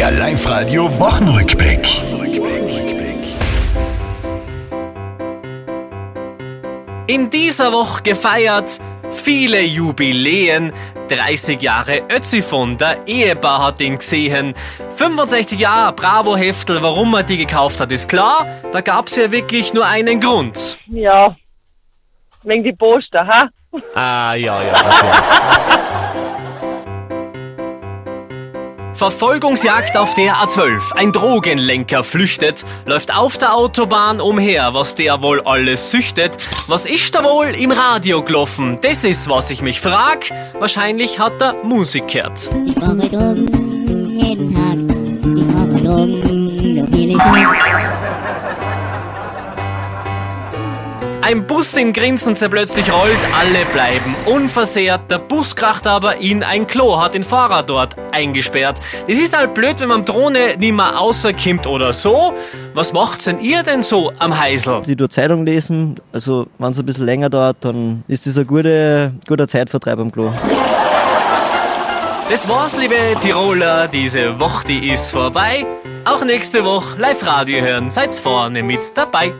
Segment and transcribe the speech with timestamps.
[0.00, 1.86] Der Live-Radio Wochenrückblick.
[7.06, 10.72] In dieser Woche gefeiert viele Jubiläen.
[11.10, 14.54] 30 Jahre Ötzifon, der Ehepaar hat ihn gesehen.
[14.96, 18.46] 65 Jahre Bravo Heftel, warum er die gekauft hat, ist klar.
[18.72, 20.78] Da gab's ja wirklich nur einen Grund.
[20.86, 21.36] Ja,
[22.44, 23.50] wegen die Poster, ha?
[23.94, 24.74] Ah, ja, ja,
[29.00, 30.94] Verfolgungsjagd auf der A12.
[30.94, 36.50] Ein Drogenlenker flüchtet, läuft auf der Autobahn umher, was der wohl alles süchtet.
[36.68, 38.78] Was ist da wohl im Radio gelaufen?
[38.82, 40.26] Das ist, was ich mich frag.
[40.58, 42.50] Wahrscheinlich hat er Musik gehört.
[42.66, 44.76] Ich brauche Drogen jeden Tag.
[44.76, 47.56] Ich brauche Drogen, so viel ich mag.
[51.30, 55.08] Ein Bus in Grinsen der plötzlich rollt, alle bleiben unversehrt.
[55.12, 58.80] Der Bus kracht aber in ein Klo, hat den Fahrer dort eingesperrt.
[59.06, 62.34] Das ist halt blöd, wenn man Drohne nimmer außerkimmt oder so.
[62.74, 64.84] Was macht's denn ihr denn so am Heisel?
[64.84, 68.48] Sie durch Zeitung lesen, also wenn es ein bisschen länger dauert, dann ist das ein
[68.48, 70.32] guter, guter Zeitvertreib am Klo.
[72.28, 73.86] Das war's, liebe Tiroler.
[73.86, 75.64] Diese Woche, die ist vorbei.
[76.04, 77.88] Auch nächste Woche Live-Radio hören.
[77.88, 79.32] Seid vorne mit dabei.